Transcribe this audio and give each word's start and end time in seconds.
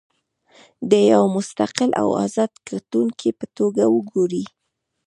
د 0.89 0.91
یوه 1.11 1.27
مستقل 1.35 1.89
او 2.01 2.09
ازاد 2.25 2.51
کتونکي 2.69 3.29
په 3.39 3.45
توګه 3.57 3.83
وګورئ. 3.95 4.45